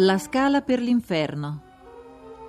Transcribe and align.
La 0.00 0.16
scala 0.16 0.62
per 0.62 0.78
l'inferno. 0.78 1.62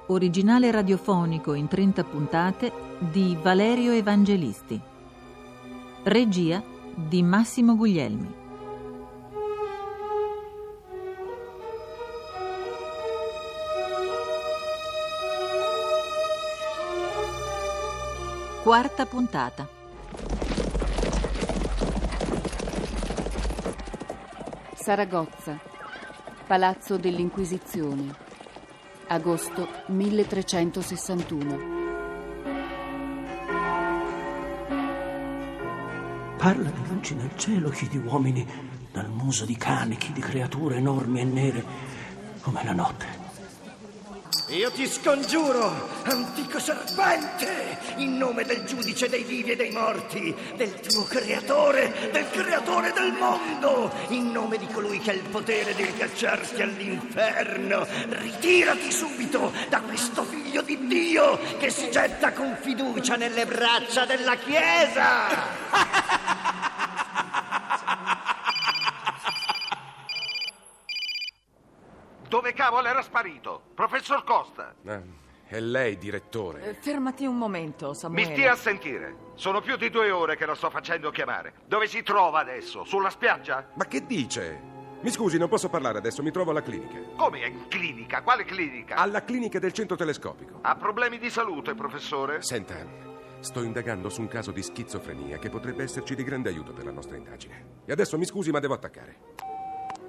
Originale 0.09 0.69
radiofonico 0.69 1.55
in 1.55 1.67
30 1.67 2.03
puntate 2.03 2.71
di 2.99 3.35
Valerio 3.41 3.91
Evangelisti. 3.91 4.79
Regia 6.03 6.61
di 6.93 7.23
Massimo 7.23 7.75
Guglielmi. 7.75 8.33
Quarta 18.61 19.05
puntata. 19.07 19.67
Saragozza, 24.75 25.68
Palazzo 26.49 26.97
dell'Inquisizione, 26.97 28.11
agosto 29.05 29.67
1361. 29.85 31.59
Parla 36.37 36.71
di 36.71 36.87
luci 36.87 37.13
nel 37.13 37.35
cielo, 37.35 37.69
chi 37.69 37.87
di 37.87 37.99
uomini, 37.99 38.43
dal 38.91 39.11
muso 39.11 39.45
di 39.45 39.55
cani, 39.57 39.95
chi 39.97 40.11
di 40.11 40.21
creature 40.21 40.77
enormi 40.77 41.19
e 41.19 41.23
nere, 41.25 41.63
come 42.41 42.63
la 42.63 42.73
notte. 42.73 43.18
Io 44.49 44.71
ti 44.71 44.87
scongiuro, 44.87 45.89
antico 46.05 46.57
serpente, 46.59 47.77
in 47.97 48.17
nome 48.17 48.43
del 48.45 48.63
giudice 48.63 49.07
dei 49.07 49.23
vivi 49.23 49.51
e 49.51 49.55
dei 49.55 49.69
morti, 49.69 50.35
del 50.55 50.73
tuo 50.79 51.03
creatore, 51.03 52.09
del 52.11 52.27
creatore 52.31 52.91
del 52.91 53.13
mondo, 53.13 53.91
in 54.07 54.31
nome 54.31 54.57
di 54.57 54.65
colui 54.65 54.97
che 54.97 55.11
ha 55.11 55.13
il 55.13 55.29
potere 55.29 55.75
di 55.75 55.85
ricacciarti 55.85 56.63
all'inferno, 56.63 57.85
ritirati 58.07 58.91
subito 58.91 59.53
da 59.69 59.81
questo 59.81 60.23
figlio 60.23 60.63
di 60.63 60.87
Dio 60.87 61.37
che 61.59 61.69
si 61.69 61.91
getta 61.91 62.33
con 62.33 62.57
fiducia 62.59 63.17
nelle 63.17 63.45
braccia 63.45 64.05
della 64.05 64.35
Chiesa. 64.35 66.07
Dove 72.29 72.53
sparito? 73.29 73.61
Professor 73.75 74.23
Costa. 74.23 74.73
Ah, 74.85 75.01
è 75.45 75.59
lei, 75.59 75.97
direttore. 75.97 76.69
Eh, 76.69 76.73
Fermati 76.75 77.25
un 77.25 77.37
momento, 77.37 77.89
Mi 77.89 77.95
Samuele. 77.95 78.31
stia 78.33 78.51
a 78.51 78.55
sentire. 78.55 79.15
Sono 79.35 79.61
più 79.61 79.77
di 79.77 79.89
due 79.89 80.11
ore 80.11 80.35
che 80.35 80.45
lo 80.45 80.55
sto 80.55 80.69
facendo 80.69 81.11
chiamare. 81.11 81.53
Dove 81.65 81.87
si 81.87 82.03
trova 82.03 82.39
adesso? 82.39 82.83
Sulla 82.83 83.09
spiaggia? 83.09 83.69
Ma 83.75 83.85
che 83.85 84.05
dice? 84.05 84.77
Mi 85.01 85.11
scusi, 85.11 85.37
non 85.37 85.47
posso 85.47 85.69
parlare 85.69 85.97
adesso, 85.97 86.21
mi 86.21 86.31
trovo 86.31 86.51
alla 86.51 86.61
clinica. 86.61 86.99
Come 87.15 87.45
in 87.47 87.67
clinica? 87.69 88.21
Quale 88.21 88.43
clinica? 88.43 88.95
Alla 88.95 89.23
clinica 89.23 89.57
del 89.57 89.71
centro 89.71 89.95
telescopico. 89.95 90.59
Ha 90.61 90.75
problemi 90.75 91.17
di 91.17 91.29
salute, 91.29 91.73
professore? 91.73 92.41
Senta, 92.41 92.75
sto 93.39 93.61
indagando 93.61 94.09
su 94.09 94.19
un 94.19 94.27
caso 94.27 94.51
di 94.51 94.61
schizofrenia 94.61 95.37
che 95.37 95.49
potrebbe 95.49 95.83
esserci 95.83 96.15
di 96.15 96.23
grande 96.23 96.49
aiuto 96.49 96.73
per 96.73 96.83
la 96.83 96.91
nostra 96.91 97.15
indagine. 97.15 97.77
E 97.85 97.93
adesso 97.93 98.17
mi 98.17 98.25
scusi, 98.25 98.51
ma 98.51 98.59
devo 98.59 98.73
attaccare. 98.73 99.17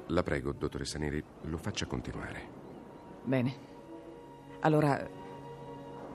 La 0.08 0.24
prego, 0.24 0.52
dottoressa 0.52 0.98
Neri, 0.98 1.22
lo 1.42 1.56
faccia 1.56 1.86
continuare. 1.86 2.59
Bene. 3.24 3.68
Allora, 4.60 5.08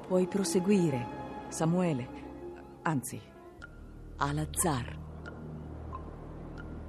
puoi 0.07 0.27
proseguire, 0.27 1.05
Samuele. 1.47 2.07
Anzi, 2.83 3.21
Al-Azhar. 4.17 4.97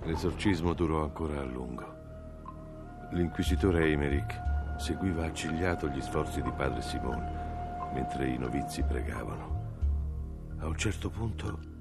L'esorcismo 0.03 0.72
durò 0.75 1.03
ancora 1.03 1.41
a 1.41 1.44
lungo. 1.44 1.94
L'inquisitore 3.12 3.84
Eimerick 3.84 4.78
seguiva 4.78 5.25
accigliato 5.25 5.88
gli 5.88 6.00
sforzi 6.00 6.43
di 6.43 6.50
padre 6.50 6.83
Simon 6.83 7.44
mentre 7.93 8.28
i 8.28 8.37
novizi 8.37 8.83
pregavano. 8.83 9.65
A 10.59 10.66
un 10.66 10.77
certo 10.77 11.09
punto 11.09 11.76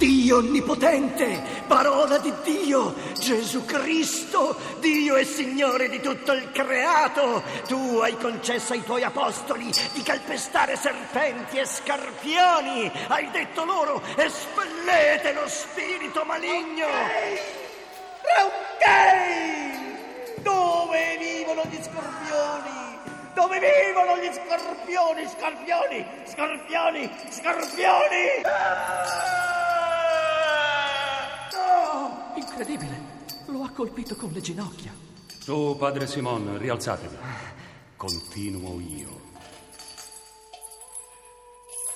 Dio 0.00 0.38
onnipotente, 0.38 1.42
parola 1.66 2.16
di 2.16 2.32
Dio, 2.42 2.94
Gesù 3.18 3.66
Cristo, 3.66 4.56
Dio 4.78 5.16
e 5.16 5.26
Signore 5.26 5.90
di 5.90 6.00
tutto 6.00 6.32
il 6.32 6.50
creato, 6.52 7.42
tu 7.68 7.98
hai 7.98 8.16
concesso 8.16 8.72
ai 8.72 8.82
tuoi 8.82 9.02
apostoli 9.02 9.70
di 9.92 10.02
calpestare 10.02 10.76
serpenti 10.76 11.58
e 11.58 11.66
scarpioni, 11.66 12.90
hai 13.08 13.30
detto 13.30 13.66
loro, 13.66 14.00
espellete 14.16 15.34
lo 15.34 15.46
spirito 15.46 16.24
maligno. 16.24 16.86
Ok! 18.38 18.86
Dove 20.40 21.18
vivono 21.18 21.62
gli 21.68 21.78
scorpioni? 21.82 22.98
Dove 23.34 23.60
vivono 23.60 24.16
gli 24.16 24.30
scorpioni? 24.32 25.28
Scorpioni! 25.28 26.06
Scorpioni! 26.24 27.10
Scorpioni! 27.28 28.40
Oh, 28.46 29.49
incredibile! 32.60 33.18
Lo 33.46 33.62
ha 33.62 33.70
colpito 33.70 34.14
con 34.16 34.30
le 34.32 34.40
ginocchia. 34.40 34.92
Su, 35.38 35.76
padre 35.78 36.06
Simon, 36.06 36.58
rialzatevi. 36.58 37.16
Continuo 37.96 38.78
io. 38.80 39.28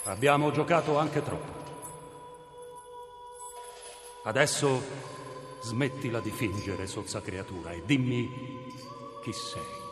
Abbiamo 0.04 0.50
giocato 0.50 0.98
anche 0.98 1.22
troppo. 1.22 1.62
Adesso 4.24 4.82
smettila 5.62 6.20
di 6.20 6.30
fingere, 6.30 6.86
sozza 6.86 7.20
creatura, 7.20 7.72
e 7.72 7.82
dimmi 7.84 8.72
chi 9.22 9.32
sei. 9.32 9.82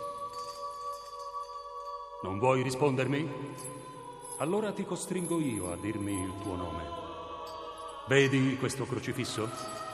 Non 2.23 2.39
vuoi 2.39 2.63
rispondermi? 2.63 3.31
Allora 4.39 4.73
ti 4.73 4.85
costringo 4.85 5.39
io 5.39 5.71
a 5.71 5.77
dirmi 5.77 6.13
il 6.13 6.33
tuo 6.41 6.57
nome. 6.57 7.01
Vedi 8.09 8.57
questo 8.59 8.87
crocifisso? 8.87 9.92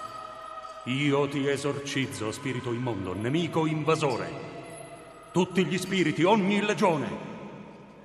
Io 0.89 1.29
ti 1.29 1.47
esorcizzo, 1.47 2.33
spirito 2.33 2.73
immondo, 2.73 3.13
nemico 3.13 3.67
invasore. 3.67 4.47
Tutti 5.33 5.67
gli 5.67 5.77
spiriti, 5.77 6.23
ogni 6.25 6.63
legione, 6.65 7.07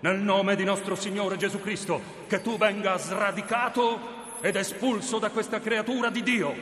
nel 0.01 0.17
nome 0.17 0.57
di 0.57 0.65
nostro 0.65 0.93
Signore 0.93 1.37
Gesù 1.37 1.61
Cristo, 1.61 2.01
che 2.27 2.41
tu 2.41 2.57
venga 2.57 2.97
sradicato 2.97 4.21
ed 4.41 4.57
espulso 4.57 5.17
da 5.17 5.29
questa 5.29 5.61
creatura 5.61 6.09
di 6.09 6.23
Dio. 6.23 6.53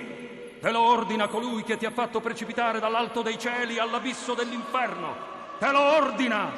Te 0.61 0.69
lo 0.69 0.81
ordina 0.81 1.27
colui 1.27 1.63
che 1.63 1.77
ti 1.77 1.87
ha 1.87 1.91
fatto 1.91 2.21
precipitare 2.21 2.79
dall'alto 2.79 3.23
dei 3.23 3.39
cieli 3.39 3.79
all'abisso 3.79 4.35
dell'inferno. 4.35 5.15
Te 5.57 5.71
lo 5.71 5.81
ordina 5.81 6.51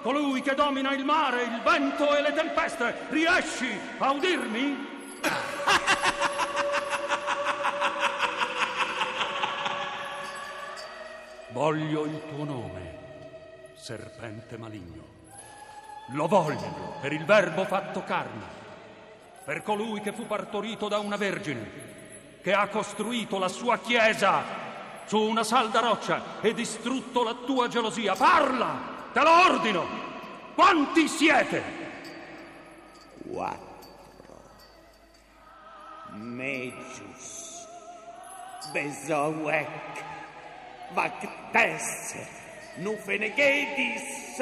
colui 0.00 0.40
che 0.40 0.54
domina 0.54 0.94
il 0.94 1.04
mare, 1.04 1.42
il 1.42 1.60
vento 1.62 2.16
e 2.16 2.22
le 2.22 2.32
tempeste. 2.32 3.06
Riesci 3.10 3.68
a 3.98 4.12
udirmi? 4.12 4.88
Voglio 11.70 12.04
il 12.04 12.20
tuo 12.28 12.42
nome, 12.42 12.98
serpente 13.76 14.58
maligno. 14.58 15.04
Lo 16.08 16.26
voglio 16.26 16.96
per 17.00 17.12
il 17.12 17.24
verbo 17.24 17.64
fatto 17.64 18.02
carne, 18.02 18.44
per 19.44 19.62
colui 19.62 20.00
che 20.00 20.12
fu 20.12 20.26
partorito 20.26 20.88
da 20.88 20.98
una 20.98 21.14
vergine, 21.14 22.38
che 22.42 22.52
ha 22.52 22.66
costruito 22.66 23.38
la 23.38 23.46
sua 23.46 23.78
chiesa 23.78 24.42
su 25.04 25.20
una 25.20 25.44
salda 25.44 25.78
roccia 25.78 26.40
e 26.40 26.52
distrutto 26.54 27.22
la 27.22 27.34
tua 27.34 27.68
gelosia. 27.68 28.16
Parla! 28.16 28.76
Te 29.12 29.20
lo 29.20 29.30
ordino! 29.30 29.86
Quanti 30.56 31.06
siete? 31.06 31.62
Quattro. 33.30 34.40
Megius. 36.14 37.64
Bezowek. 38.72 40.09
Vactes. 40.94 42.16
Nufenegedis. 42.76 44.38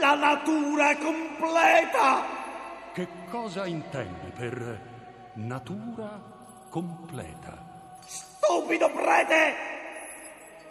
La 0.00 0.14
natura 0.14 0.96
completa. 0.96 2.24
Che 2.92 3.08
cosa 3.30 3.66
intendi 3.66 4.30
per 4.34 4.80
natura 5.34 6.08
completa? 6.08 6.38
completa. 6.70 7.58
Stupido 8.06 8.90
prete! 8.90 9.66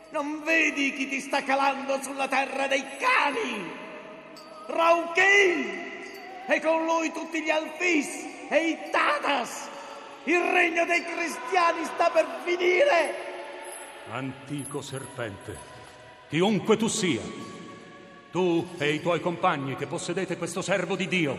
Non 0.09 0.41
vedi 0.43 0.93
chi 0.93 1.09
ti 1.09 1.19
sta 1.19 1.43
calando 1.43 2.01
sulla 2.01 2.27
terra 2.27 2.67
dei 2.67 2.85
cani? 2.97 3.71
Rauchin! 4.67 5.85
E 6.47 6.61
con 6.61 6.85
lui 6.85 7.11
tutti 7.11 7.41
gli 7.41 7.49
Alfis 7.49 8.25
e 8.49 8.69
i 8.69 8.77
Tatas! 8.89 9.67
Il 10.23 10.39
regno 10.41 10.85
dei 10.85 11.03
cristiani 11.03 11.83
sta 11.85 12.09
per 12.09 12.25
finire! 12.43 13.26
Antico 14.09 14.81
serpente, 14.81 15.57
chiunque 16.29 16.77
tu 16.77 16.87
sia, 16.87 17.21
tu 18.31 18.65
e 18.77 18.93
i 18.93 19.01
tuoi 19.01 19.19
compagni 19.19 19.75
che 19.75 19.85
possedete 19.85 20.37
questo 20.37 20.61
servo 20.61 20.95
di 20.95 21.09
Dio, 21.09 21.37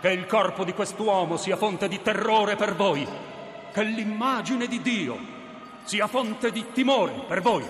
che 0.00 0.08
il 0.08 0.24
corpo 0.26 0.64
di 0.64 0.72
quest'uomo 0.72 1.36
sia 1.36 1.56
fonte 1.56 1.88
di 1.88 2.00
terrore 2.00 2.56
per 2.56 2.74
voi, 2.74 3.06
che 3.70 3.82
l'immagine 3.82 4.66
di 4.66 4.80
Dio 4.80 5.18
sia 5.84 6.06
fonte 6.06 6.50
di 6.50 6.72
timore 6.72 7.24
per 7.28 7.42
voi. 7.42 7.64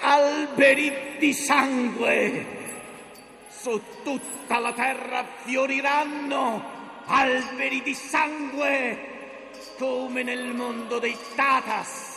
Alberi 0.00 1.16
di 1.18 1.32
sangue! 1.32 2.46
Su 3.48 3.80
tutta 4.02 4.58
la 4.58 4.74
terra 4.74 5.24
fioriranno 5.44 6.62
alberi 7.06 7.80
di 7.80 7.94
sangue 7.94 9.12
come 9.78 10.22
nel 10.22 10.52
mondo 10.52 10.98
dei 10.98 11.16
Tatas. 11.34 12.13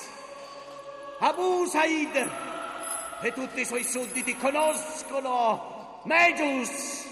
Abu 1.20 1.66
Said 1.66 2.32
e 3.22 3.34
tutti 3.34 3.62
i 3.62 3.66
suoi 3.66 3.84
sudditi 3.84 4.38
conoscono 4.38 6.02
Mejus, 6.04 7.08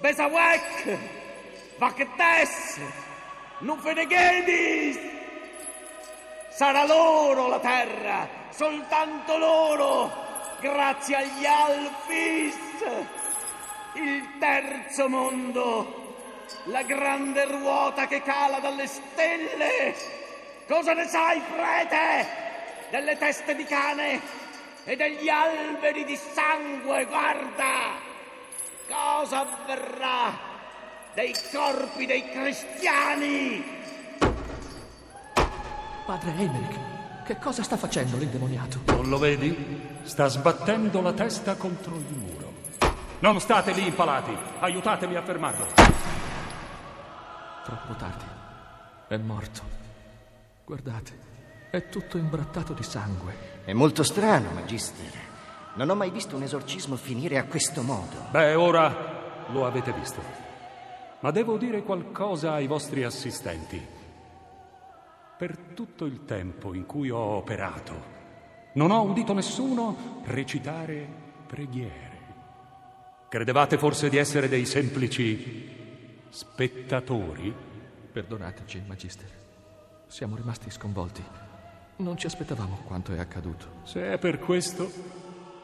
Besawek, 0.00 0.98
Vaktes, 1.78 2.80
Nufeneghedis. 3.58 4.98
Sarà 6.48 6.84
loro 6.84 7.46
la 7.46 7.60
terra, 7.60 8.28
soltanto 8.50 9.38
loro, 9.38 10.12
grazie 10.60 11.16
agli 11.16 11.46
Alfis. 11.46 12.56
Il 13.94 14.38
terzo 14.40 15.08
mondo, 15.08 16.16
la 16.64 16.82
grande 16.82 17.44
ruota 17.44 18.08
che 18.08 18.20
cala 18.22 18.58
dalle 18.58 18.88
stelle. 18.88 19.94
Cosa 20.66 20.92
ne 20.92 21.06
sai, 21.06 21.40
prete? 21.40 22.43
Delle 22.94 23.18
teste 23.18 23.56
di 23.56 23.64
cane 23.64 24.20
e 24.84 24.94
degli 24.94 25.28
alberi 25.28 26.04
di 26.04 26.14
sangue, 26.14 27.04
guarda! 27.06 27.98
Cosa 28.86 29.40
avverrà 29.40 30.32
dei 31.12 31.34
corpi 31.50 32.06
dei 32.06 32.30
cristiani? 32.30 33.64
Padre 36.06 36.30
Emerick, 36.38 37.24
che 37.24 37.36
cosa 37.40 37.64
sta 37.64 37.76
facendo 37.76 38.16
l'indemoniato? 38.16 38.82
Non 38.86 39.08
lo 39.08 39.18
vedi? 39.18 39.98
Sta 40.04 40.28
sbattendo 40.28 41.00
la 41.00 41.12
testa 41.12 41.56
contro 41.56 41.96
il 41.96 42.14
muro. 42.14 42.52
Non 43.18 43.40
state 43.40 43.72
lì 43.72 43.88
impalati, 43.88 44.36
aiutatemi 44.60 45.16
a 45.16 45.22
fermarlo. 45.22 45.66
Troppo 47.64 47.94
tardi. 47.96 48.24
È 49.08 49.16
morto. 49.16 49.62
Guardate, 50.64 51.33
è 51.76 51.88
tutto 51.88 52.18
imbrattato 52.18 52.72
di 52.72 52.82
sangue. 52.82 53.62
È 53.64 53.72
molto 53.72 54.02
strano, 54.02 54.50
Magister. 54.50 55.32
Non 55.74 55.90
ho 55.90 55.94
mai 55.94 56.10
visto 56.10 56.36
un 56.36 56.42
esorcismo 56.42 56.96
finire 56.96 57.36
a 57.38 57.44
questo 57.44 57.82
modo. 57.82 58.28
Beh, 58.30 58.54
ora 58.54 59.46
lo 59.48 59.66
avete 59.66 59.92
visto. 59.92 60.22
Ma 61.20 61.30
devo 61.30 61.56
dire 61.56 61.82
qualcosa 61.82 62.52
ai 62.52 62.66
vostri 62.66 63.02
assistenti. 63.02 63.80
Per 65.36 65.56
tutto 65.74 66.04
il 66.04 66.24
tempo 66.24 66.74
in 66.74 66.86
cui 66.86 67.10
ho 67.10 67.18
operato, 67.18 68.12
non 68.74 68.90
ho 68.92 69.02
udito 69.02 69.32
nessuno 69.32 70.22
recitare 70.26 71.08
preghiere. 71.46 72.12
Credevate 73.28 73.78
forse 73.78 74.08
di 74.08 74.16
essere 74.16 74.48
dei 74.48 74.64
semplici 74.64 75.68
spettatori? 76.28 77.52
Perdonateci, 78.12 78.84
Magister. 78.86 79.30
Siamo 80.06 80.36
rimasti 80.36 80.70
sconvolti. 80.70 81.43
Non 81.96 82.16
ci 82.16 82.26
aspettavamo 82.26 82.80
quanto 82.84 83.12
è 83.12 83.18
accaduto. 83.18 83.66
Se 83.84 84.12
è 84.12 84.18
per 84.18 84.40
questo, 84.40 84.90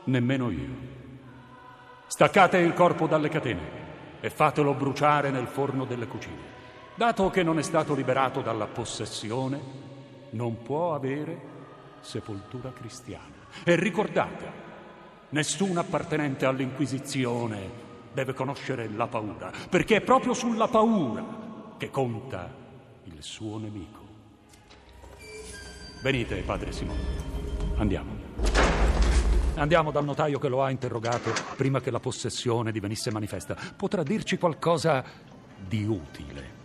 nemmeno 0.04 0.50
io. 0.50 0.98
Staccate 2.06 2.58
il 2.58 2.72
corpo 2.72 3.06
dalle 3.06 3.28
catene 3.28 4.18
e 4.20 4.30
fatelo 4.30 4.74
bruciare 4.74 5.30
nel 5.30 5.48
forno 5.48 5.84
delle 5.84 6.06
cucine. 6.06 6.58
Dato 6.94 7.30
che 7.30 7.42
non 7.42 7.58
è 7.58 7.62
stato 7.62 7.94
liberato 7.94 8.42
dalla 8.42 8.66
possessione, 8.66 9.60
non 10.30 10.62
può 10.62 10.94
avere 10.94 11.40
sepoltura 12.00 12.72
cristiana. 12.72 13.34
E 13.64 13.74
ricordate, 13.74 14.52
nessun 15.30 15.76
appartenente 15.78 16.46
all'Inquisizione 16.46 17.88
deve 18.12 18.34
conoscere 18.34 18.88
la 18.88 19.06
paura, 19.06 19.50
perché 19.68 19.96
è 19.96 20.00
proprio 20.00 20.34
sulla 20.34 20.68
paura 20.68 21.24
che 21.76 21.90
conta 21.90 22.52
il 23.04 23.22
suo 23.22 23.58
nemico. 23.58 23.99
Venite, 26.02 26.36
padre 26.36 26.72
Simone. 26.72 26.98
Andiamo. 27.76 28.16
Andiamo 29.56 29.90
dal 29.90 30.04
notaio 30.04 30.38
che 30.38 30.48
lo 30.48 30.62
ha 30.62 30.70
interrogato 30.70 31.30
prima 31.56 31.80
che 31.80 31.90
la 31.90 32.00
possessione 32.00 32.72
divenisse 32.72 33.10
manifesta. 33.10 33.54
Potrà 33.76 34.02
dirci 34.02 34.38
qualcosa 34.38 35.04
di 35.58 35.84
utile. 35.84 36.58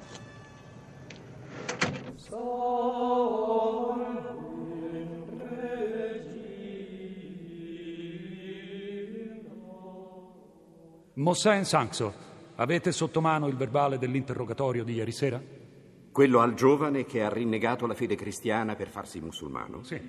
Mossen 11.16 11.66
Sanxo, 11.66 12.14
avete 12.56 12.92
sotto 12.92 13.20
mano 13.20 13.48
il 13.48 13.56
verbale 13.56 13.98
dell'interrogatorio 13.98 14.84
di 14.84 14.94
ieri 14.94 15.12
sera? 15.12 15.55
Quello 16.16 16.40
al 16.40 16.54
giovane 16.54 17.04
che 17.04 17.24
ha 17.24 17.28
rinnegato 17.28 17.86
la 17.86 17.94
fede 17.94 18.16
cristiana 18.16 18.76
per 18.76 18.88
farsi 18.88 19.20
musulmano? 19.20 19.84
Sì. 19.84 20.00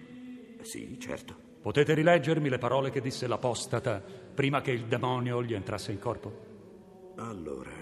Sì, 0.61 1.01
certo. 1.01 1.35
Potete 1.61 1.95
rileggermi 1.95 2.49
le 2.49 2.59
parole 2.59 2.91
che 2.91 3.01
disse 3.01 3.27
l'apostata 3.27 4.01
prima 4.33 4.61
che 4.61 4.71
il 4.71 4.85
demonio 4.85 5.43
gli 5.43 5.53
entrasse 5.53 5.91
in 5.91 5.99
corpo? 5.99 6.33
Allora. 7.17 7.73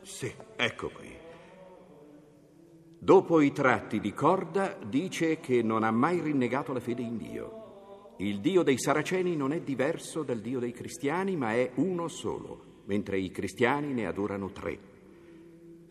Sì, 0.00 0.32
ecco 0.56 0.88
qui. 0.88 1.14
Dopo 2.98 3.42
i 3.42 3.52
tratti 3.52 4.00
di 4.00 4.14
corda 4.14 4.78
dice 4.82 5.38
che 5.38 5.60
non 5.60 5.84
ha 5.84 5.90
mai 5.90 6.20
rinnegato 6.20 6.72
la 6.72 6.80
fede 6.80 7.02
in 7.02 7.18
Dio. 7.18 8.14
Il 8.16 8.40
Dio 8.40 8.62
dei 8.62 8.78
Saraceni 8.78 9.36
non 9.36 9.52
è 9.52 9.60
diverso 9.60 10.22
dal 10.22 10.40
Dio 10.40 10.60
dei 10.60 10.72
cristiani, 10.72 11.36
ma 11.36 11.52
è 11.52 11.72
uno 11.74 12.08
solo, 12.08 12.80
mentre 12.86 13.18
i 13.18 13.30
cristiani 13.30 13.92
ne 13.92 14.06
adorano 14.06 14.50
tre. 14.50 14.91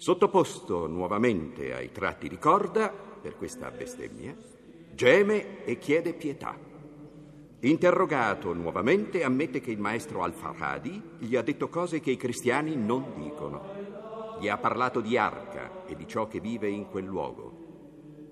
Sottoposto 0.02 0.88
nuovamente 0.88 1.76
ai 1.76 1.92
tratti 1.92 2.28
di 2.28 2.40
corda, 2.40 2.90
per 2.90 3.38
questa 3.38 3.70
bestemmia, 3.70 4.36
geme 4.96 5.64
e 5.64 5.78
chiede 5.78 6.16
pietà. 6.16 6.58
Interrogato 7.60 8.52
nuovamente, 8.54 9.24
ammette 9.24 9.60
che 9.62 9.70
il 9.70 9.78
maestro 9.78 10.24
Al-Farhadi 10.24 11.00
gli 11.20 11.36
ha 11.36 11.44
detto 11.44 11.70
cose 11.70 12.00
che 12.00 12.10
i 12.10 12.18
cristiani 12.18 12.76
non 12.76 13.14
dicono. 13.16 14.38
Gli 14.40 14.48
ha 14.48 14.58
parlato 14.58 15.02
di 15.02 15.18
arca 15.18 15.86
e 15.86 15.96
di 15.96 16.08
ciò 16.08 16.28
che 16.28 16.40
vive 16.40 16.68
in 16.68 16.90
quel 16.90 17.06
luogo, 17.06 17.54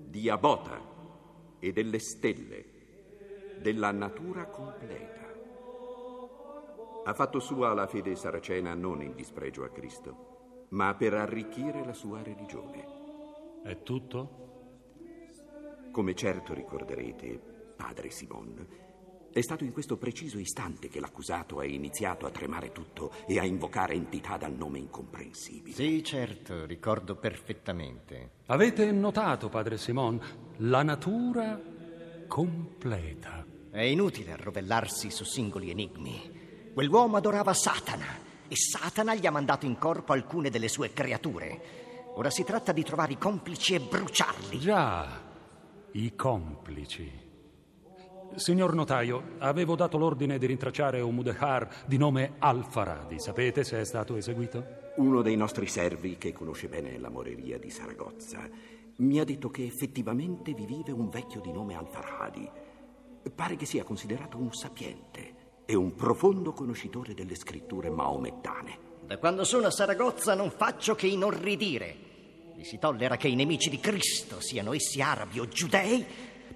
di 0.08 0.28
Abota 0.28 0.82
e 1.60 1.72
delle 1.72 2.00
stelle, 2.00 2.64
della 3.60 3.92
natura 3.92 4.46
completa. 4.46 5.32
Ha 7.04 7.14
fatto 7.14 7.38
sua 7.38 7.72
la 7.74 7.86
fede 7.86 8.16
saracena 8.16 8.74
non 8.74 9.02
in 9.02 9.14
dispregio 9.14 9.62
a 9.62 9.68
Cristo, 9.68 10.29
ma 10.70 10.94
per 10.94 11.14
arricchire 11.14 11.84
la 11.84 11.94
sua 11.94 12.22
religione. 12.22 12.86
È 13.62 13.82
tutto? 13.82 14.38
Come 15.90 16.14
certo 16.14 16.54
ricorderete, 16.54 17.40
padre 17.76 18.10
Simon, 18.10 18.66
è 19.32 19.40
stato 19.42 19.64
in 19.64 19.72
questo 19.72 19.96
preciso 19.96 20.38
istante 20.38 20.88
che 20.88 20.98
l'accusato 20.98 21.58
ha 21.58 21.64
iniziato 21.64 22.26
a 22.26 22.30
tremare 22.30 22.72
tutto 22.72 23.12
e 23.26 23.38
a 23.38 23.44
invocare 23.44 23.94
entità 23.94 24.36
dal 24.36 24.52
nome 24.52 24.78
incomprensibile. 24.78 25.74
Sì, 25.74 26.02
certo, 26.02 26.64
ricordo 26.66 27.16
perfettamente. 27.16 28.30
Avete 28.46 28.90
notato, 28.90 29.48
padre 29.48 29.78
Simon, 29.78 30.20
la 30.58 30.82
natura 30.82 31.60
completa. 32.26 33.44
È 33.70 33.82
inutile 33.82 34.32
arrovellarsi 34.32 35.10
su 35.10 35.24
singoli 35.24 35.70
enigmi. 35.70 36.72
Quell'uomo 36.72 37.16
adorava 37.16 37.54
Satana 37.54 38.29
e 38.50 38.56
Satana 38.56 39.14
gli 39.14 39.26
ha 39.26 39.30
mandato 39.30 39.64
in 39.64 39.78
corpo 39.78 40.12
alcune 40.12 40.50
delle 40.50 40.66
sue 40.66 40.92
creature. 40.92 41.60
Ora 42.14 42.30
si 42.30 42.42
tratta 42.42 42.72
di 42.72 42.82
trovare 42.82 43.12
i 43.12 43.18
complici 43.18 43.74
e 43.74 43.80
bruciarli. 43.80 44.58
Già, 44.58 45.22
i 45.92 46.16
complici. 46.16 47.28
Signor 48.34 48.74
notaio, 48.74 49.36
avevo 49.38 49.76
dato 49.76 49.98
l'ordine 49.98 50.36
di 50.36 50.46
rintracciare 50.46 51.00
un 51.00 51.14
Mudehar 51.14 51.84
di 51.86 51.96
nome 51.96 52.34
Al-Faradi. 52.38 53.20
Sapete 53.20 53.62
se 53.62 53.78
è 53.78 53.84
stato 53.84 54.16
eseguito? 54.16 54.92
Uno 54.96 55.22
dei 55.22 55.36
nostri 55.36 55.68
servi, 55.68 56.18
che 56.18 56.32
conosce 56.32 56.66
bene 56.66 56.98
la 56.98 57.08
moreria 57.08 57.56
di 57.56 57.70
Saragozza, 57.70 58.48
mi 58.96 59.20
ha 59.20 59.24
detto 59.24 59.48
che 59.48 59.64
effettivamente 59.64 60.54
vi 60.54 60.66
vive 60.66 60.90
un 60.90 61.08
vecchio 61.08 61.40
di 61.40 61.52
nome 61.52 61.76
Al-Faradi. 61.76 62.50
Pare 63.32 63.54
che 63.54 63.64
sia 63.64 63.84
considerato 63.84 64.38
un 64.38 64.52
sapiente 64.52 65.39
e 65.70 65.76
un 65.76 65.94
profondo 65.94 66.52
conoscitore 66.52 67.14
delle 67.14 67.36
scritture 67.36 67.90
maomettane. 67.90 68.88
Da 69.06 69.18
quando 69.18 69.44
sono 69.44 69.68
a 69.68 69.70
Saragozza 69.70 70.34
non 70.34 70.50
faccio 70.50 70.96
che 70.96 71.06
inorridire. 71.06 71.94
Vi 72.56 72.64
si 72.64 72.80
tollera 72.80 73.16
che 73.16 73.28
i 73.28 73.36
nemici 73.36 73.70
di 73.70 73.78
Cristo, 73.78 74.40
siano 74.40 74.72
essi 74.72 75.00
arabi 75.00 75.38
o 75.38 75.46
giudei, 75.46 76.04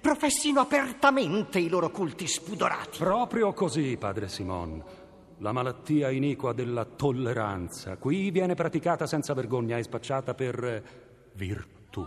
professino 0.01 0.59
apertamente 0.59 1.59
i 1.59 1.69
loro 1.69 1.91
culti 1.91 2.27
spudorati. 2.27 2.97
Proprio 2.97 3.53
così, 3.53 3.95
padre 3.95 4.27
Simon. 4.27 4.83
La 5.37 5.53
malattia 5.53 6.09
iniqua 6.09 6.51
della 6.51 6.83
tolleranza 6.83 7.95
qui 7.95 8.31
viene 8.31 8.53
praticata 8.53 9.07
senza 9.07 9.33
vergogna 9.33 9.77
e 9.77 9.83
spacciata 9.83 10.33
per 10.33 10.61
eh, 10.61 10.83
virtù. 11.35 12.05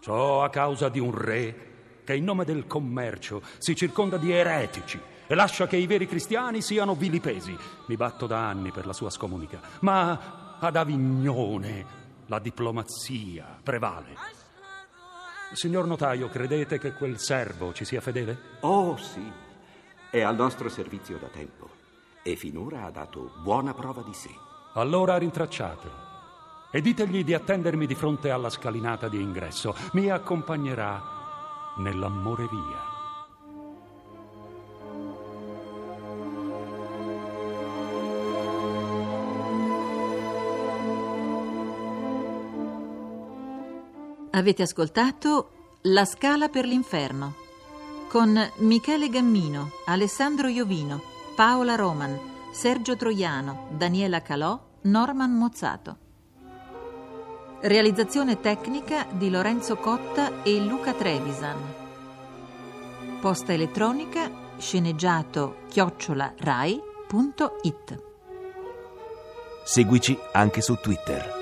Ciò 0.00 0.42
a 0.42 0.48
causa 0.48 0.88
di 0.88 1.00
un 1.00 1.14
re 1.14 1.70
che 2.02 2.16
in 2.16 2.24
nome 2.24 2.46
del 2.46 2.66
commercio 2.66 3.42
si 3.58 3.76
circonda 3.76 4.16
di 4.16 4.32
eretici 4.32 4.98
e 5.32 5.34
lascia 5.34 5.66
che 5.66 5.78
i 5.78 5.86
veri 5.86 6.06
cristiani 6.06 6.60
siano 6.60 6.94
vilipesi. 6.94 7.56
Mi 7.86 7.96
batto 7.96 8.26
da 8.26 8.46
anni 8.46 8.70
per 8.70 8.84
la 8.84 8.92
sua 8.92 9.08
scomunica, 9.08 9.62
ma 9.80 10.58
ad 10.60 10.76
Avignone 10.76 11.86
la 12.26 12.38
diplomazia 12.38 13.58
prevale. 13.62 14.14
Signor 15.54 15.86
notaio, 15.86 16.28
credete 16.28 16.78
che 16.78 16.92
quel 16.92 17.18
servo 17.18 17.72
ci 17.72 17.86
sia 17.86 18.02
fedele? 18.02 18.58
Oh 18.60 18.98
sì, 18.98 19.26
è 20.10 20.20
al 20.20 20.36
nostro 20.36 20.68
servizio 20.68 21.16
da 21.16 21.28
tempo 21.28 21.70
e 22.22 22.36
finora 22.36 22.84
ha 22.84 22.90
dato 22.90 23.32
buona 23.42 23.72
prova 23.72 24.02
di 24.02 24.12
sé. 24.12 24.30
Allora 24.74 25.16
rintracciatelo 25.16 26.10
e 26.70 26.82
ditegli 26.82 27.24
di 27.24 27.32
attendermi 27.32 27.86
di 27.86 27.94
fronte 27.94 28.28
alla 28.28 28.50
scalinata 28.50 29.08
di 29.08 29.18
ingresso. 29.18 29.74
Mi 29.92 30.10
accompagnerà 30.10 31.02
nell'amoreria. 31.78 32.91
Avete 44.42 44.62
ascoltato 44.62 45.50
La 45.82 46.04
scala 46.04 46.48
per 46.48 46.64
l'inferno 46.64 47.36
con 48.08 48.36
Michele 48.56 49.08
Gammino, 49.08 49.70
Alessandro 49.86 50.48
Iovino, 50.48 51.00
Paola 51.36 51.76
Roman, 51.76 52.18
Sergio 52.52 52.96
Troiano, 52.96 53.68
Daniela 53.70 54.20
Calò, 54.20 54.60
Norman 54.80 55.30
Mozzato. 55.36 55.96
Realizzazione 57.60 58.40
tecnica 58.40 59.06
di 59.12 59.30
Lorenzo 59.30 59.76
Cotta 59.76 60.42
e 60.42 60.58
Luca 60.58 60.92
Trevisan. 60.92 61.58
Posta 63.20 63.52
elettronica 63.52 64.28
sceneggiato 64.58 65.58
chiocciola 65.68 66.34
rai.it. 66.38 68.02
Seguici 69.62 70.18
anche 70.32 70.60
su 70.60 70.74
Twitter. 70.82 71.41